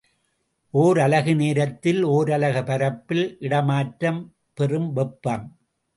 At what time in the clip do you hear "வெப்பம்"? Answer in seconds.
4.93-5.45